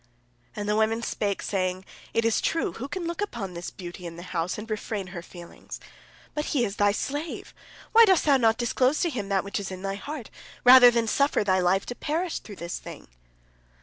[0.55, 4.15] And the women spake, saying: "It is true, who can look upon this beauty in
[4.15, 5.79] the house, and refrain her feelings?
[6.33, 7.53] But he is thy slave!
[7.91, 10.31] Why dost thou not disclose to him that which is in thy heart,
[10.63, 13.09] rather than suffer thy life to perish through this thing?"